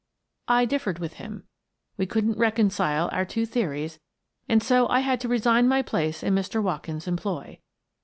I 0.47 0.65
dif 0.65 0.83
fered 0.85 0.97
with 0.99 1.13
him. 1.21 1.43
We 1.95 2.07
couldn't 2.07 2.39
reconcile 2.39 3.07
our 3.11 3.23
two 3.23 3.45
theories 3.45 3.99
and 4.49 4.63
so 4.63 4.87
I 4.87 5.01
had 5.01 5.19
to 5.19 5.27
resign 5.27 5.67
my 5.67 5.83
place 5.83 6.23
in 6.23 6.33
Mr. 6.33 6.59
Watkins's 6.59 7.07
employ. 7.07 7.59